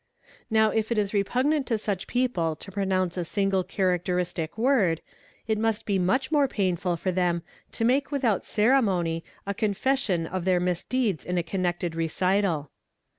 [0.49, 2.07] Now if it is repugnant to such.
[2.07, 4.99] people to pronounce a single characteristic word,
[5.45, 7.43] it must be much more painful for them
[7.73, 12.71] to make without ceremony a confession of their mis— deeds in a connected recital.